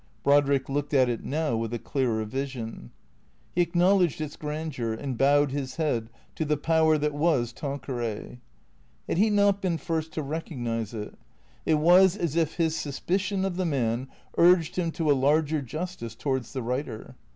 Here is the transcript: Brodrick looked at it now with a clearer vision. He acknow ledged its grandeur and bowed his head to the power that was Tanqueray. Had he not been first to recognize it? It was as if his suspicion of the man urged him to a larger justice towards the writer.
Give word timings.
Brodrick 0.23 0.67
looked 0.67 0.95
at 0.95 1.09
it 1.09 1.23
now 1.23 1.55
with 1.55 1.75
a 1.75 1.77
clearer 1.77 2.25
vision. 2.25 2.89
He 3.53 3.63
acknow 3.67 3.99
ledged 3.99 4.19
its 4.19 4.35
grandeur 4.35 4.93
and 4.93 5.15
bowed 5.15 5.51
his 5.51 5.75
head 5.75 6.09
to 6.33 6.43
the 6.43 6.57
power 6.57 6.97
that 6.97 7.13
was 7.13 7.53
Tanqueray. 7.53 8.39
Had 9.07 9.17
he 9.19 9.29
not 9.29 9.61
been 9.61 9.77
first 9.77 10.11
to 10.13 10.23
recognize 10.23 10.95
it? 10.95 11.13
It 11.67 11.75
was 11.75 12.17
as 12.17 12.35
if 12.35 12.55
his 12.55 12.75
suspicion 12.75 13.45
of 13.45 13.57
the 13.57 13.65
man 13.65 14.07
urged 14.39 14.75
him 14.75 14.89
to 14.93 15.11
a 15.11 15.13
larger 15.13 15.61
justice 15.61 16.15
towards 16.15 16.51
the 16.53 16.63
writer. 16.63 17.15